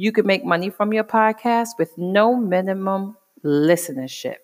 [0.00, 4.38] You can make money from your podcast with no minimum listenership.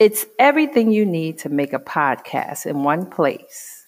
[0.00, 3.86] It's everything you need to make a podcast in one place.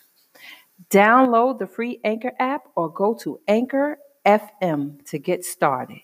[0.89, 6.03] Download the free Anchor app or go to Anchor FM to get started.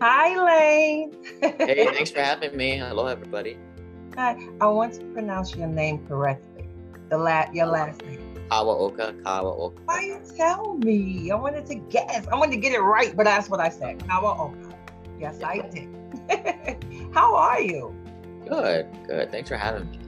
[0.00, 1.12] Hi, Lane.
[1.42, 2.78] hey, thanks for having me.
[2.78, 3.58] Hello, everybody.
[4.16, 6.68] I want to pronounce your name correctly.
[7.10, 8.34] The la- your last name.
[8.50, 9.78] Kawaoka, Kawaoka.
[9.84, 11.30] Why you tell me?
[11.30, 12.26] I wanted to guess.
[12.28, 13.98] I wanted to get it right, but that's what I said.
[14.00, 14.74] Kawaoka.
[15.18, 15.88] Yes, I did.
[17.12, 17.94] How are you?
[18.48, 19.30] Good, good.
[19.32, 19.98] Thanks for having me.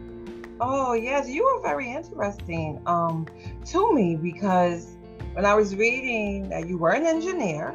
[0.60, 3.26] Oh yes, you were very interesting um,
[3.66, 4.96] to me because
[5.34, 7.74] when I was reading that you were an engineer,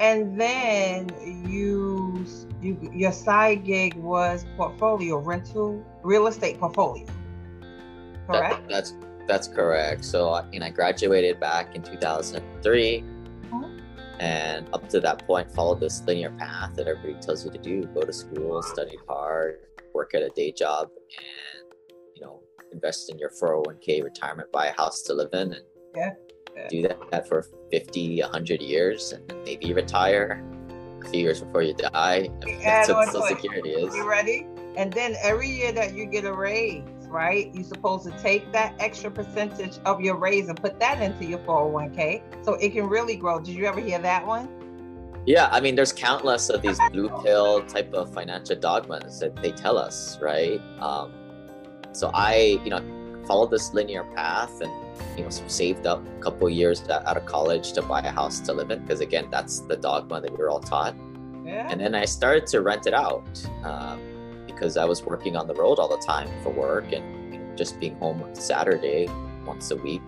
[0.00, 1.08] and then
[1.48, 2.24] you
[2.60, 7.06] you your side gig was portfolio rental real estate portfolio.
[8.26, 8.68] Correct.
[8.68, 8.94] That, that's
[9.26, 10.04] that's correct.
[10.04, 13.04] So I mean, I graduated back in 2003.
[13.52, 13.78] Mm-hmm.
[14.20, 17.84] And up to that point, followed this linear path that everybody tells you to do:
[17.94, 19.60] go to school, study hard,
[19.94, 21.72] work at a day job, and
[22.16, 22.40] you know,
[22.72, 25.62] invest in your 401k retirement, buy a house to live in, and
[25.94, 26.10] yeah,
[26.56, 26.68] yeah.
[26.68, 30.42] do that, that for 50, 100 years, and maybe retire
[31.12, 32.28] years before you die.
[32.62, 33.94] That's what Social Security is.
[33.94, 34.46] You ready?
[34.76, 37.50] And then every year that you get a raise, right?
[37.54, 41.40] You're supposed to take that extra percentage of your raise and put that into your
[41.40, 43.40] 401k so it can really grow.
[43.40, 44.48] Did you ever hear that one?
[45.26, 49.52] Yeah, I mean, there's countless of these blue pill type of financial dogmas that they
[49.52, 50.60] tell us, right?
[50.80, 51.12] Um,
[51.92, 52.80] so I, you know,
[53.28, 54.72] followed this linear path and
[55.16, 58.52] you know saved up a couple years out of college to buy a house to
[58.52, 60.96] live in because again that's the dogma that we are all taught.
[61.44, 61.68] Yeah.
[61.70, 63.24] and then i started to rent it out
[63.64, 64.00] um,
[64.46, 67.56] because i was working on the road all the time for work and you know,
[67.56, 69.08] just being home on saturday
[69.46, 70.02] once a week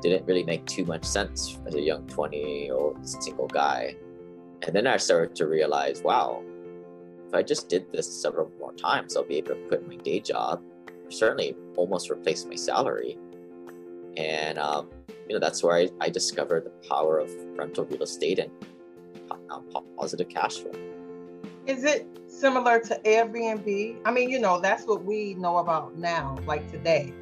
[0.00, 3.94] didn't really make too much sense as a young 20 year old single guy.
[4.66, 6.42] And then i started to realize wow
[7.26, 10.20] if i just did this several more times i'll be able to quit my day
[10.20, 10.62] job
[11.12, 13.18] certainly almost replaced my salary.
[14.16, 14.90] And um,
[15.28, 18.50] you know that's where I, I discovered the power of rental real estate and
[19.50, 19.64] um,
[19.96, 20.72] positive cash flow.
[21.66, 23.96] Is it similar to airbnb?
[24.04, 27.12] I mean you know that's what we know about now like today.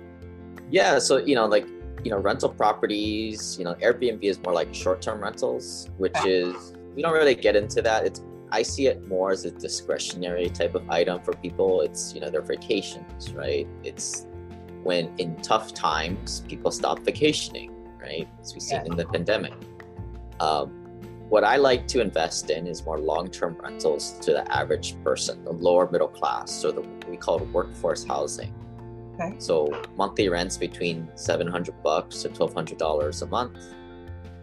[0.70, 1.66] Yeah so you know like
[2.02, 7.02] you know rental properties you know airbnb is more like short-term rentals which is we
[7.02, 8.04] don't really get into that.
[8.04, 8.20] It's
[8.52, 12.30] i see it more as a discretionary type of item for people it's you know
[12.30, 14.26] their vacations right it's
[14.82, 18.28] when in tough times people stop vacationing, right?
[18.40, 18.90] As we've seen yeah.
[18.90, 19.52] in the pandemic.
[20.38, 20.70] Um,
[21.28, 25.52] what I like to invest in is more long-term rentals to the average person, the
[25.52, 28.52] lower middle class, so the we call it workforce housing.
[29.14, 29.34] Okay.
[29.38, 33.58] So monthly rents between seven hundred bucks to twelve hundred dollars a month.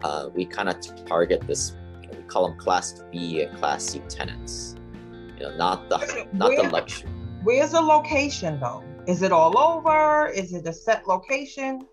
[0.02, 1.74] Uh, we kind of target this.
[2.10, 4.74] Know, we call them Class B and Class C tenants.
[5.38, 7.10] You know, not the not Where, the luxury.
[7.44, 8.82] Where's the location though?
[9.06, 10.28] Is it all over?
[10.28, 11.86] Is it a set location?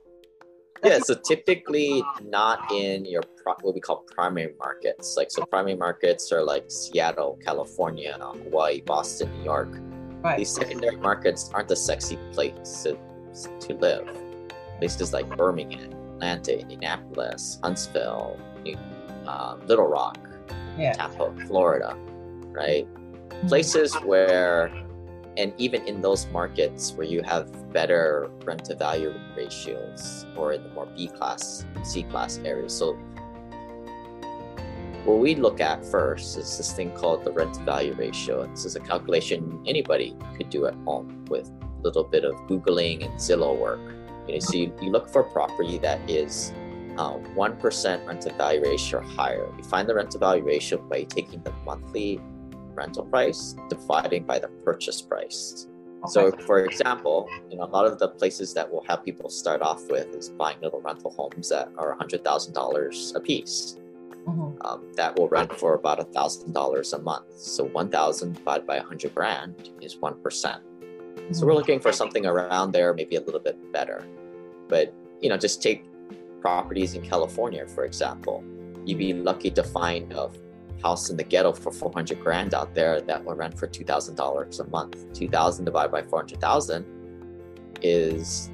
[0.84, 5.16] yeah, so typically not in your pro- what we call primary markets.
[5.18, 9.80] Like so, primary markets are like Seattle, California, Hawaii, Boston, New York.
[10.22, 10.38] Right.
[10.38, 12.98] These secondary markets aren't the sexy place to,
[13.60, 14.10] to live.
[14.80, 18.78] Places like Birmingham, Atlanta, Indianapolis, Huntsville, New,
[19.28, 20.18] uh, Little Rock,
[20.78, 20.94] yeah.
[20.94, 21.96] Tampa, Florida,
[22.52, 22.88] right?
[22.88, 23.48] Mm-hmm.
[23.48, 24.72] Places where
[25.38, 30.64] and even in those markets where you have better rent to value ratios or in
[30.64, 32.74] the more B class, C class areas.
[32.74, 32.94] So
[35.04, 38.48] what we look at first is this thing called the rent to value ratio.
[38.48, 43.06] This is a calculation anybody could do at home with a little bit of Googling
[43.06, 43.80] and Zillow work.
[44.28, 46.54] You know, so you, you look for a property that is
[46.98, 49.48] uh, 1% rent to value ratio or higher.
[49.58, 52.20] You find the rent to value ratio by taking the monthly
[52.74, 55.68] rental price dividing by the purchase price.
[56.04, 56.12] Okay.
[56.12, 59.62] So, for example, you know, a lot of the places that will have people start
[59.62, 63.78] off with is buying little rental homes that are $100,000 a piece.
[64.28, 64.66] Mm-hmm.
[64.66, 67.38] Um, that will rent for about $1,000 a month.
[67.38, 70.16] So 1,000 divided by 100 grand is 1%.
[70.16, 71.34] Mm-hmm.
[71.34, 71.58] So we're mm-hmm.
[71.58, 74.04] looking for something around there, maybe a little bit better.
[74.68, 75.86] But you know, just take
[76.46, 78.44] properties in California, for example.
[78.86, 80.30] You'd be lucky to find a
[80.84, 84.70] house in the ghetto for 400 grand out there that will rent for $2,000 a
[84.70, 85.14] month.
[85.14, 86.86] 2,000 divided by 400,000
[87.82, 88.52] is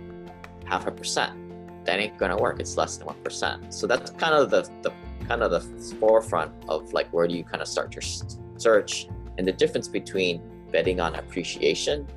[0.64, 1.34] half a percent.
[1.84, 2.62] That ain't gonna work.
[2.62, 3.74] It's less than one percent.
[3.74, 4.94] So that's kind of the, the
[5.28, 5.62] kind of the
[6.00, 8.04] forefront of like where do you kind of start your
[8.58, 10.42] search and the difference between
[10.72, 12.08] betting on appreciation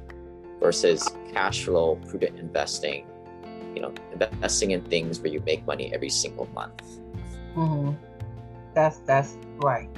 [0.61, 3.07] versus cash flow, prudent investing.
[3.75, 6.83] You know, investing in things where you make money every single month.
[7.57, 7.93] Mm-hmm.
[8.75, 9.89] That's that's right.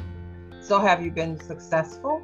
[0.61, 2.23] So, have you been successful?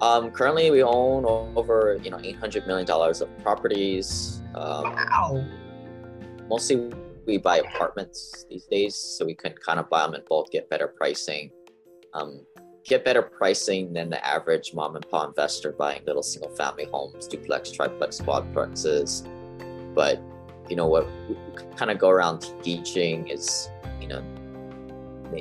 [0.00, 4.42] Um, currently, we own over you know eight hundred million dollars of properties.
[4.54, 5.44] Um, wow.
[6.48, 6.90] Mostly,
[7.26, 10.68] we buy apartments these days, so we can kind of buy them in bulk, get
[10.68, 11.50] better pricing.
[12.14, 12.44] Um,
[12.84, 17.26] get better pricing than the average mom and pop investor buying little single family homes,
[17.26, 19.26] duplex, triplex, quadplexes.
[19.94, 20.20] But
[20.68, 21.36] you know what we
[21.76, 23.68] kind of go around teaching is
[24.00, 24.22] you know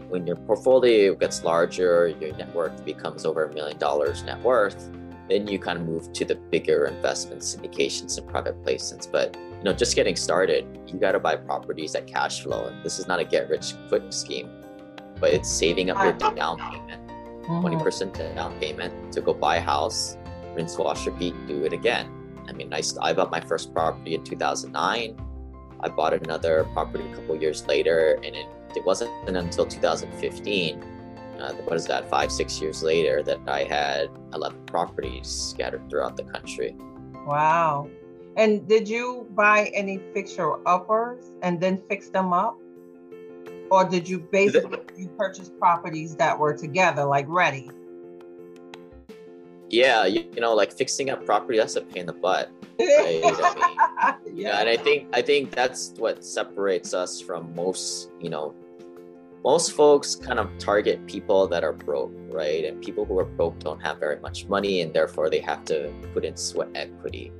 [0.07, 4.89] when your portfolio gets larger, your net worth becomes over a million dollars net worth,
[5.29, 9.09] then you kind of move to the bigger investment syndications and private placements.
[9.09, 12.65] But you know, just getting started, you got to buy properties that cash flow.
[12.65, 14.49] And this is not a get rich quick scheme,
[15.19, 17.10] but it's saving up your down payment,
[17.43, 18.35] 20% mm-hmm.
[18.35, 20.17] down payment to go buy a house,
[20.55, 22.09] rinse, wash, repeat, do it again.
[22.47, 25.19] I mean, I, I bought my first property in 2009.
[25.83, 30.83] I bought another property a couple years later, and it it wasn't until 2015,
[31.39, 36.17] uh, what is that, five, six years later, that I had 11 properties scattered throughout
[36.17, 36.75] the country.
[37.25, 37.89] Wow.
[38.37, 42.57] And did you buy any fixer uppers and then fix them up?
[43.71, 47.71] Or did you basically you purchase properties that were together, like ready?
[49.69, 52.51] Yeah, you, you know, like fixing up property, that's a pain in the butt.
[52.77, 53.21] Right?
[53.23, 54.59] I mean, yeah.
[54.59, 58.53] and I think I think that's what separates us from most, you know,
[59.41, 62.65] most folks kind of target people that are broke, right?
[62.65, 65.93] And people who are broke don't have very much money, and therefore they have to
[66.13, 67.31] put in sweat equity.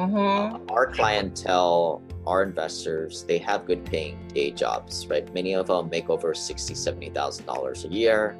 [0.00, 0.70] Mm-hmm.
[0.70, 5.32] Uh, our clientele, our investors, they have good paying day jobs, right?
[5.34, 8.38] Many of them make over sixty, seventy thousand dollars a year.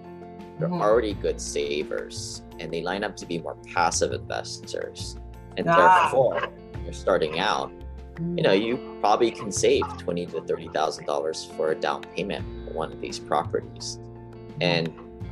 [0.58, 0.80] They're mm-hmm.
[0.80, 5.18] already good savers, and they line up to be more passive investors.
[5.58, 5.76] And ah.
[5.76, 6.48] therefore,
[6.82, 7.70] you're starting out,
[8.36, 12.46] you know, you probably can save twenty to thirty thousand dollars for a down payment
[12.66, 13.98] for one of these properties.
[14.62, 14.90] And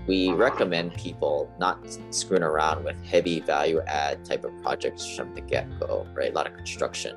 [0.08, 1.78] we recommend people not
[2.10, 6.32] screwing around with heavy value add type of projects from the get go, right?
[6.32, 7.14] A lot of construction.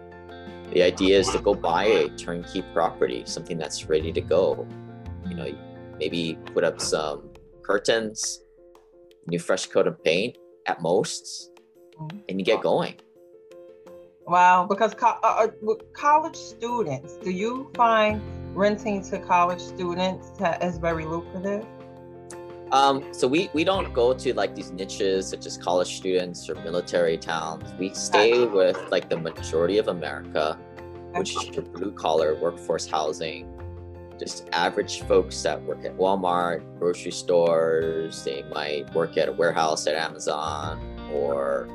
[0.74, 4.68] The idea is to go buy a turnkey property, something that's ready to go.
[5.26, 5.58] You know,
[6.00, 7.30] maybe put up some
[7.64, 8.44] curtains,
[9.28, 10.38] new fresh coat of paint
[10.68, 11.52] at most,
[12.28, 12.96] and you get going.
[14.28, 18.22] Wow, because co- uh, uh college students, do you find
[18.54, 21.66] renting to college students is very lucrative?
[22.72, 26.56] Um, so we, we don't go to like these niches such as college students or
[26.56, 27.70] military towns.
[27.78, 30.58] We stay with like the majority of America,
[31.16, 33.48] which is your blue collar workforce housing.
[34.18, 38.24] Just average folks that work at Walmart, grocery stores.
[38.24, 40.80] They might work at a warehouse at Amazon
[41.12, 41.68] or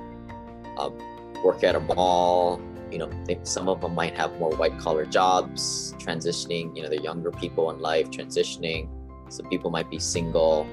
[0.79, 0.97] um,
[1.45, 2.61] work at a mall
[2.91, 3.11] you know
[3.43, 7.71] some of them might have more white collar jobs transitioning you know they're younger people
[7.71, 8.89] in life transitioning
[9.29, 10.67] some people might be single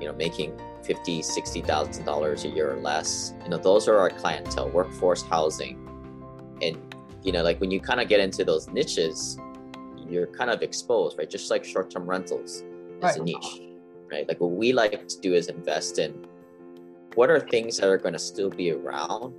[0.00, 3.98] you know making 50 60 thousand dollars a year or less you know those are
[3.98, 5.78] our clientele workforce housing
[6.62, 6.76] and
[7.22, 9.38] you know like when you kind of get into those niches
[10.08, 12.64] you're kind of exposed right just like short-term rentals is
[13.00, 13.16] right.
[13.16, 13.62] a niche
[14.10, 16.26] right like what we like to do is invest in
[17.14, 19.34] what are things that are going to still be around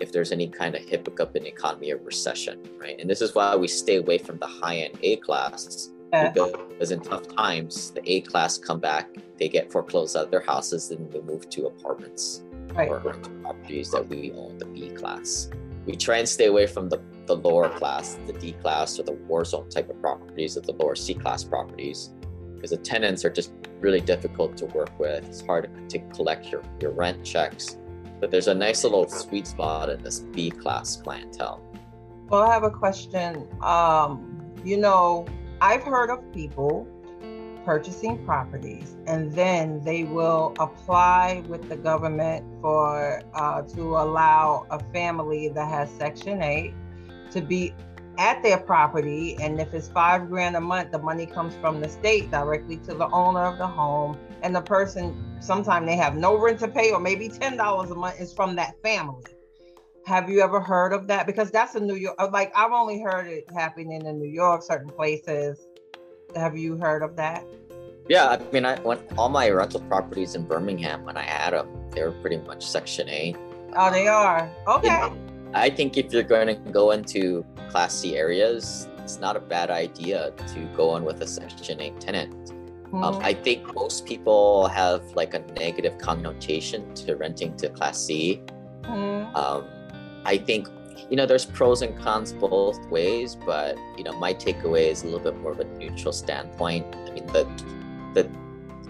[0.00, 2.98] if there's any kind of hiccup in the economy or recession, right?
[2.98, 7.26] And this is why we stay away from the high-end A class because in tough
[7.34, 11.20] times, the A class come back, they get foreclosed out of their houses, and they
[11.20, 12.42] move to apartments
[12.74, 12.88] right.
[12.88, 13.00] or
[13.42, 15.50] properties that we own, the B class.
[15.86, 19.12] We try and stay away from the, the lower class, the D class or the
[19.12, 22.12] war zone type of properties, or the lower C class properties,
[22.54, 25.24] because the tenants are just really difficult to work with.
[25.24, 27.78] It's hard to, to collect your, your rent checks
[28.22, 31.60] but there's a nice little sweet spot in this B class clientele.
[32.28, 33.48] Well, I have a question.
[33.60, 35.26] Um, you know,
[35.62, 36.88] I've heard of people
[37.64, 44.80] purchasing properties and then they will apply with the government for uh, to allow a
[44.92, 46.74] family that has section 8
[47.30, 47.72] to be
[48.18, 49.36] at their property.
[49.40, 52.94] And if it's five grand a month, the money comes from the state directly to
[52.94, 54.18] the owner of the home.
[54.42, 58.20] And the person, sometimes they have no rent to pay, or maybe $10 a month
[58.20, 59.22] is from that family.
[60.04, 61.26] Have you ever heard of that?
[61.26, 64.62] Because that's a New York, uh, like I've only heard it happening in New York,
[64.62, 65.66] certain places.
[66.34, 67.44] Have you heard of that?
[68.08, 71.68] Yeah, I mean, I went all my rental properties in Birmingham when I had them,
[71.90, 73.36] they were pretty much Section 8.
[73.76, 74.50] Oh, they are.
[74.66, 74.88] Okay.
[74.88, 75.16] You know,
[75.54, 79.70] I think if you're going to go into Class C areas, it's not a bad
[79.70, 82.34] idea to go in with a Section 8 tenant.
[82.86, 83.04] Mm-hmm.
[83.04, 88.42] Um, I think most people have like a negative connotation to renting to Class C.
[88.82, 89.36] Mm-hmm.
[89.36, 89.64] Um,
[90.24, 90.68] I think
[91.10, 95.06] you know there's pros and cons both ways, but you know my takeaway is a
[95.06, 96.86] little bit more of a neutral standpoint.
[96.94, 97.44] I mean the
[98.14, 98.30] the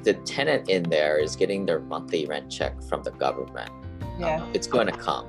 [0.02, 3.70] the tenant in there is getting their monthly rent check from the government.
[4.18, 4.42] Yeah.
[4.42, 5.26] Um, it's going to come.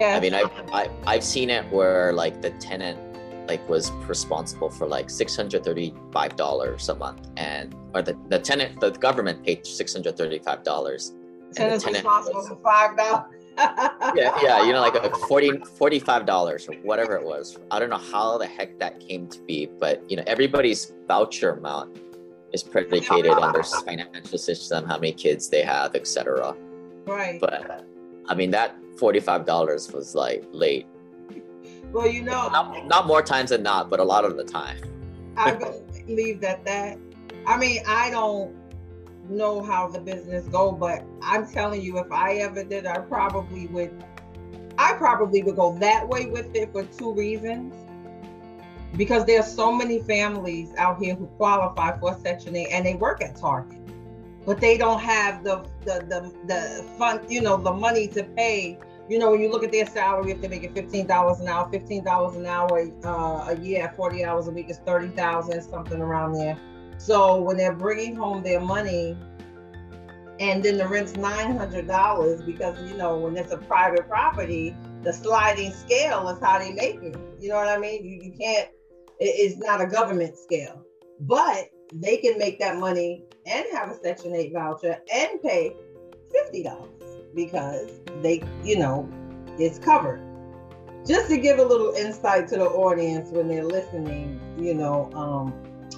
[0.00, 0.16] Yeah.
[0.16, 2.98] I mean, I've, I, I've seen it where like the tenant
[3.48, 9.44] like was responsible for like $635 a month and or the, the tenant the government
[9.44, 11.12] paid $635
[11.52, 12.04] tenant's tenant.
[12.04, 17.16] responsible for five dollars yeah yeah you know like a 40 45 dollars or whatever
[17.16, 17.58] it was.
[17.70, 21.50] I don't know how the heck that came to be but you know everybody's voucher
[21.52, 21.98] amount
[22.52, 26.54] is predicated on their financial system how many kids they have etc
[27.06, 27.40] right.
[27.40, 27.86] But
[28.28, 30.86] i mean that $45 was like late.
[31.92, 34.78] Well you know not, not more times than not but a lot of the time.
[35.36, 35.54] I
[36.06, 36.98] believe that that
[37.46, 38.54] i mean i don't
[39.28, 43.66] know how the business go, but I'm telling you, if I ever did, I probably
[43.68, 44.04] would.
[44.78, 47.74] I probably would go that way with it for two reasons.
[48.96, 53.22] Because there's so many families out here who qualify for Section 8 and they work
[53.22, 53.78] at Target,
[54.44, 58.78] but they don't have the the the, the fund, you know, the money to pay.
[59.08, 61.48] You know, when you look at their salary, if they make it fifteen dollars an
[61.48, 65.62] hour, fifteen dollars an hour uh, a year forty hours a week is thirty thousand,
[65.62, 66.58] something around there
[67.02, 69.16] so when they're bringing home their money,
[70.38, 74.74] and then the rent's nine hundred dollars because you know when it's a private property,
[75.02, 77.16] the sliding scale is how they make it.
[77.40, 78.04] You know what I mean?
[78.04, 78.68] You, you can't.
[79.18, 80.84] It, it's not a government scale,
[81.20, 85.74] but they can make that money and have a Section Eight voucher and pay
[86.30, 87.02] fifty dollars
[87.34, 89.10] because they, you know,
[89.58, 90.22] it's covered.
[91.04, 95.52] Just to give a little insight to the audience when they're listening, you know, um,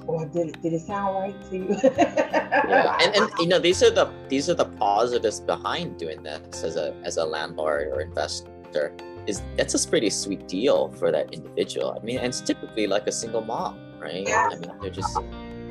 [0.07, 1.79] or did it, did it sound right to you?
[1.83, 6.63] yeah, and, and you know these are the these are the positives behind doing this
[6.63, 8.95] as a as a landlord or investor.
[9.27, 11.97] Is that's a pretty sweet deal for that individual.
[11.99, 14.27] I mean, and it's typically like a single mom, right?
[14.27, 14.51] Yeah.
[14.53, 15.17] I mean, they're just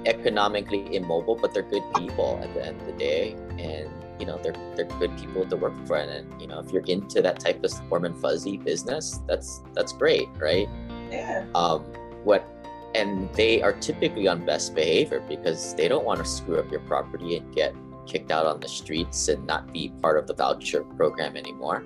[0.06, 4.40] economically immobile, but they're good people at the end of the day, and you know
[4.42, 5.98] they're they're good people to work for.
[5.98, 9.94] And you know, if you're into that type of warm and fuzzy business, that's that's
[9.94, 10.68] great, right?
[11.12, 11.46] Yeah.
[11.54, 11.84] Um,
[12.24, 12.48] what
[12.96, 16.82] and they are typically on best behavior because they don't want to screw up your
[16.82, 20.84] property and get kicked out on the streets and not be part of the voucher
[20.84, 21.86] program anymore.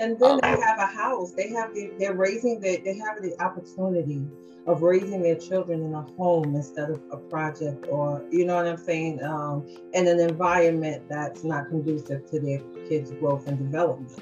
[0.00, 1.32] And then um, they have a house.
[1.32, 4.26] They have the, they're raising the, they have the opportunity
[4.66, 8.66] of raising their children in a home instead of a project or you know what
[8.66, 14.18] I'm saying, um, in an environment that's not conducive to their kids' growth and development.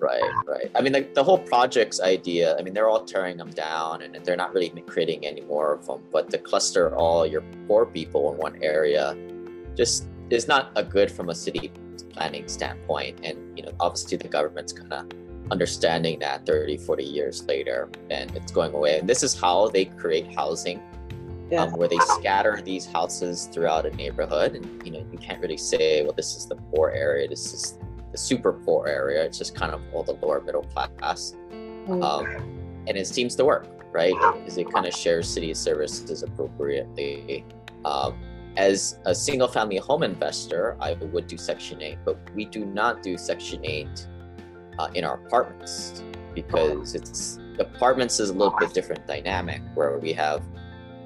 [0.00, 0.70] Right, right.
[0.74, 4.14] I mean, the, the whole project's idea, I mean, they're all tearing them down and
[4.24, 6.02] they're not really creating any more of them.
[6.10, 9.14] But to cluster all your poor people in one area
[9.76, 11.70] just is not a good from a city
[12.14, 13.20] planning standpoint.
[13.22, 15.06] And, you know, obviously the government's kind of
[15.50, 18.98] understanding that 30, 40 years later and it's going away.
[18.98, 20.80] And this is how they create housing.
[21.50, 21.62] Yeah.
[21.62, 25.56] Um, where they scatter these houses throughout a neighborhood and you know you can't really
[25.56, 27.76] say well this is the poor area this is
[28.12, 29.24] the super poor area.
[29.24, 31.34] It's just kind of all the lower middle class.
[31.50, 32.02] Mm-hmm.
[32.02, 32.26] Um,
[32.86, 34.14] and it seems to work, right?
[34.34, 37.44] Because it kind of shares city services appropriately.
[37.84, 38.18] Um,
[38.56, 43.02] as a single family home investor, I would do Section 8, but we do not
[43.02, 44.06] do Section 8
[44.78, 46.02] uh, in our apartments
[46.34, 50.42] because it's apartments is a little bit different dynamic where we have,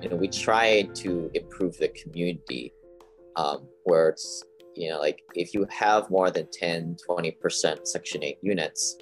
[0.01, 2.73] you know, we try to improve the community
[3.37, 8.39] um, where it's you know like if you have more than 10 20% section 8
[8.43, 8.99] units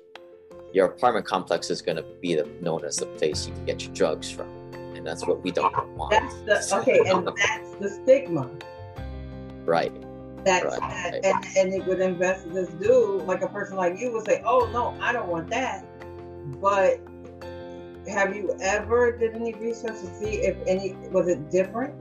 [0.72, 3.84] your apartment complex is going to be the, known as the place you can get
[3.84, 4.48] your drugs from
[5.02, 6.12] and that's what we don't want.
[6.46, 8.48] that's the okay and that's the stigma.
[9.64, 9.92] Right.
[10.44, 11.24] That's right, that, right.
[11.24, 14.96] And, and it would investors do like a person like you would say oh no
[15.00, 15.84] i don't want that.
[16.60, 17.00] But
[18.08, 21.94] have you ever did any research to see if any was it different?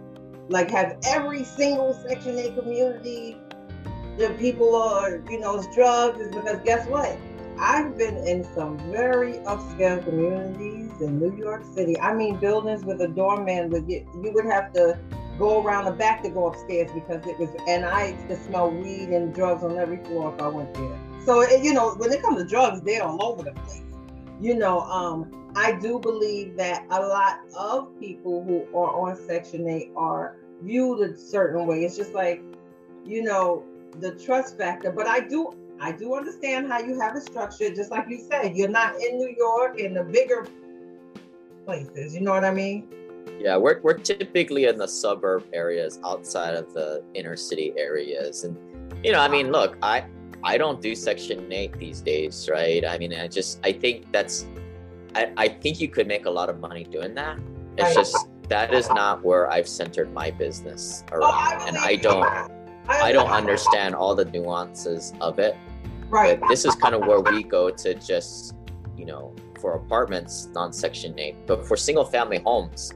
[0.49, 3.37] Like have every single section 8 community
[4.17, 7.17] the people are, you know, it's drugs is because guess what?
[7.59, 11.99] I've been in some very upscale communities in New York City.
[11.99, 14.97] I mean, buildings with a doorman would get, you would have to
[15.37, 19.09] go around the back to go upstairs because it was, and I to smell weed
[19.09, 20.99] and drugs on every floor if I went there.
[21.25, 23.83] So, you know, when it comes to drugs, they're all over the place.
[24.39, 29.67] You know, um, I do believe that a lot of people who are on Section
[29.67, 31.83] 8 are viewed a certain way.
[31.83, 32.41] It's just like,
[33.05, 33.63] you know,
[34.00, 34.91] the trust factor.
[34.91, 38.55] But I do I do understand how you have it structured, just like you said,
[38.55, 40.45] you're not in New York in the bigger
[41.65, 42.13] places.
[42.13, 42.88] You know what I mean?
[43.39, 48.43] Yeah, we're, we're typically in the suburb areas outside of the inner city areas.
[48.43, 48.55] And,
[49.03, 50.05] you know, I mean, look, I,
[50.43, 52.86] I don't do Section 8 these days, right?
[52.86, 54.45] I mean, I just, I think that's,
[55.15, 57.39] I, I think you could make a lot of money doing that.
[57.79, 61.67] It's just, that is not where I've centered my business oh, around.
[61.69, 62.51] and I don't,
[62.88, 65.55] I don't understand all the nuances of it.
[66.09, 66.39] Right.
[66.39, 68.55] But this is kind of where we go to just,
[68.97, 71.47] you know, for apartments, non Section 8.
[71.47, 72.91] But for single family homes,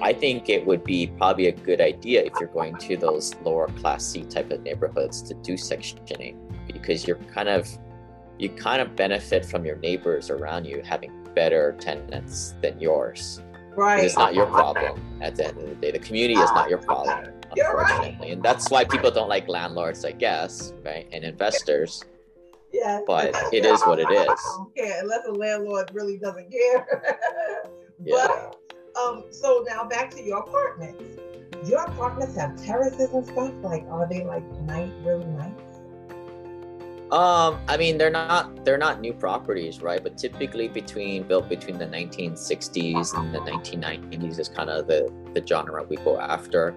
[0.00, 3.68] I think it would be probably a good idea if you're going to those lower
[3.68, 7.68] class C type of neighborhoods to do Section 8 because you're kind of
[8.38, 13.40] you kind of benefit from your neighbors around you having better tenants than yours.
[13.74, 14.04] Right.
[14.04, 15.90] It's not your problem at the end of the day.
[15.90, 18.16] The community is not your problem, unfortunately.
[18.20, 18.32] Right.
[18.32, 21.06] And that's why people don't like landlords, I guess, right?
[21.12, 22.04] And investors.
[22.72, 23.00] Yeah.
[23.06, 24.40] But it is what it is.
[24.76, 26.86] Yeah, unless the landlord really doesn't care.
[28.04, 28.26] yeah.
[28.26, 28.56] But
[29.00, 31.02] um, so now back to your apartments.
[31.64, 33.52] Your apartments have terraces and stuff.
[33.62, 35.52] Like, are they like nice, really nice?
[37.12, 40.02] Um, I mean, they're not they're not new properties, right?
[40.02, 45.46] But typically between built between the 1960s and the 1990s is kind of the the
[45.46, 46.74] genre we go after.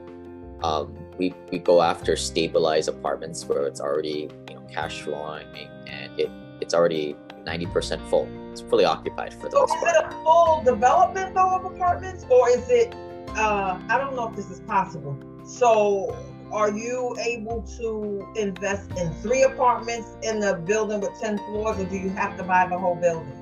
[0.64, 5.48] Um, we we go after stabilized apartments where it's already you know cash flowing
[5.88, 6.30] and it
[6.62, 8.28] it's already 90% full.
[8.52, 12.50] It's fully occupied for the so is it a full development though of apartments, or
[12.50, 12.94] is it?
[13.30, 15.18] Uh, I don't know if this is possible.
[15.46, 16.16] So
[16.52, 21.86] are you able to invest in three apartments in the building with 10 floors or
[21.86, 23.36] do you have to buy the whole building?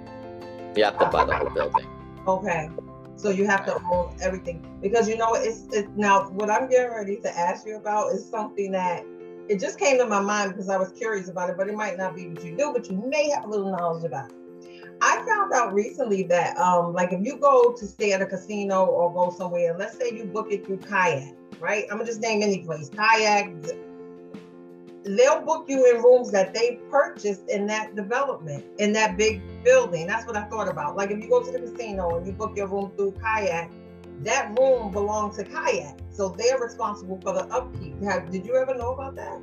[0.76, 1.88] You have to buy the whole building.
[2.28, 2.70] Okay.
[3.18, 6.92] So you have to own everything because you know it's, it's now what I'm getting
[6.92, 9.04] ready to ask you about is something that
[9.50, 11.98] it just came to my mind because I was curious about it, but it might
[11.98, 14.38] not be what you do, but you may have a little knowledge about it.
[15.02, 18.86] I found out recently that um like if you go to stay at a casino
[18.86, 21.86] or go somewhere, let's say you book it through kayak, right?
[21.90, 23.52] I'm gonna just name any place, kayak.
[25.08, 30.06] They'll book you in rooms that they purchased in that development, in that big building.
[30.06, 30.98] That's what I thought about.
[30.98, 33.72] Like if you go to the casino and you book your room through kayak,
[34.24, 35.98] that room belongs to kayak.
[36.12, 38.02] So they're responsible for the upkeep.
[38.04, 39.40] Have, did you ever know about that?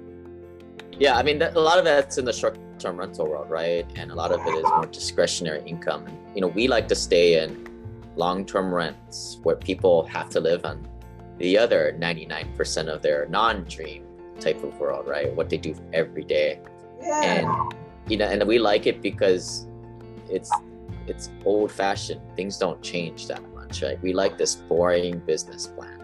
[0.98, 3.86] Yeah, I mean, a lot of that's in the short-term rental world, right?
[3.96, 6.06] And a lot of it is more discretionary income.
[6.34, 7.68] You know, we like to stay in
[8.16, 10.86] long-term rents where people have to live on
[11.38, 14.03] the other 99% of their non-dream
[14.40, 15.32] type of world, right?
[15.34, 16.60] What they do every day.
[17.02, 17.22] Yeah.
[17.22, 17.74] And
[18.08, 19.66] you know, and we like it because
[20.28, 20.50] it's
[21.06, 22.20] it's old-fashioned.
[22.36, 24.00] Things don't change that much, right?
[24.02, 26.00] We like this boring business plan.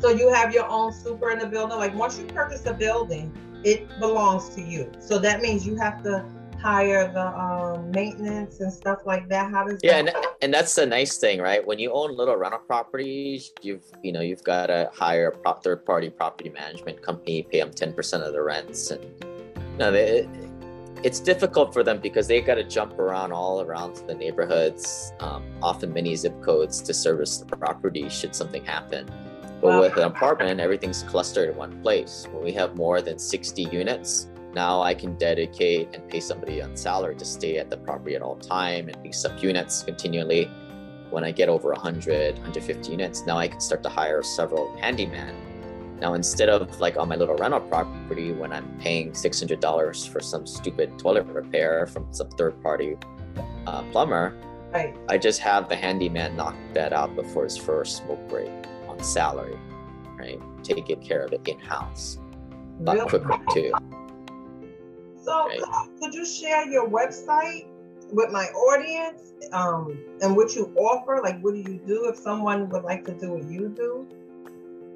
[0.00, 1.78] So you have your own super in the building.
[1.78, 3.32] Like once you purchase a building,
[3.64, 4.90] it belongs to you.
[4.98, 6.24] So that means you have to
[6.64, 9.50] hire the um, maintenance and stuff like that.
[9.50, 11.64] How does yeah, that and, and that's the nice thing, right?
[11.64, 15.84] When you own little rental properties, you've you know you've got to hire a third
[15.84, 20.26] party property management company, pay them ten percent of the rents, and you know, they,
[21.02, 25.44] it's difficult for them because they've got to jump around all around the neighborhoods, um,
[25.62, 29.06] often many zip codes to service the property should something happen.
[29.60, 29.80] But wow.
[29.80, 32.26] with an apartment, everything's clustered in one place.
[32.32, 36.76] When we have more than 60 units, now I can dedicate and pay somebody on
[36.76, 40.50] salary to stay at the property at all time and lease up units continually.
[41.10, 45.34] When I get over 100, 150 units, now I can start to hire several handyman.
[46.00, 50.46] Now instead of like on my little rental property when I'm paying $600 for some
[50.46, 52.96] stupid toilet repair from some third party
[53.66, 54.36] uh, plumber,
[54.72, 54.96] right.
[55.08, 58.50] I just have the handyman knock that out before his first smoke break
[58.88, 59.58] on salary,
[60.18, 60.40] right?
[60.62, 62.18] Taking care of it in house.
[62.80, 63.72] Lot quicker too.
[65.24, 65.60] So right.
[66.00, 67.66] could you share your website
[68.12, 71.20] with my audience um, and what you offer?
[71.22, 74.06] Like, what do you do if someone would like to do what you do?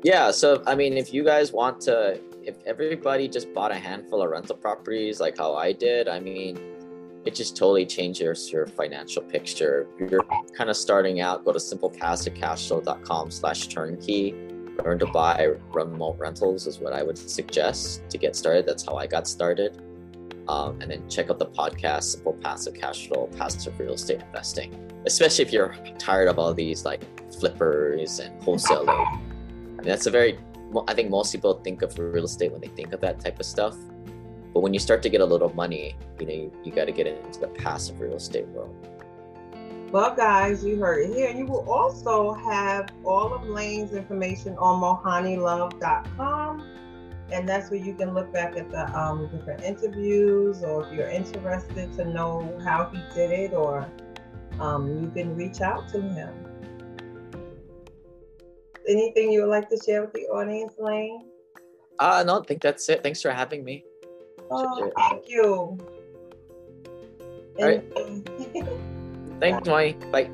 [0.04, 4.22] Yeah, so I mean, if you guys want to, if everybody just bought a handful
[4.22, 6.58] of rental properties like how I did, I mean,
[7.24, 9.88] it just totally changes your financial picture.
[9.98, 10.24] If you're
[10.56, 14.34] kind of starting out, go to simplepassivecashflow.com slash turnkey.
[14.84, 18.66] Learn to buy remote rentals is what I would suggest to get started.
[18.66, 19.82] That's how I got started.
[20.48, 24.74] Um, and then check out the podcast, Simple Passive Cash Flow, Passive Real Estate Investing.
[25.04, 28.88] Especially if you're tired of all these like flippers and wholesaling.
[28.88, 30.38] I mean, that's a very,
[30.86, 33.46] I think most people think of real estate when they think of that type of
[33.46, 33.76] stuff.
[34.54, 36.92] But when you start to get a little money, you know, you, you got to
[36.92, 38.74] get into the passive real estate world.
[39.92, 41.30] Well, guys, you heard it here.
[41.30, 46.62] You will also have all of Lane's information on mohanilove.com.
[47.30, 51.08] And that's where you can look back at the um, different interviews, or if you're
[51.08, 53.86] interested to know how he did it, or
[54.60, 56.32] um, you can reach out to him.
[58.88, 61.26] Anything you would like to share with the audience, Lane?
[61.98, 63.02] Uh, no, I think that's it.
[63.02, 63.84] Thanks for having me.
[64.50, 65.78] Oh, thank you.
[67.58, 67.84] All right.
[69.40, 69.94] Thanks, Joy.
[70.10, 70.30] Bye.